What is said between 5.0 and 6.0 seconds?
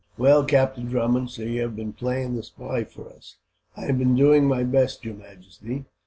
your majesty."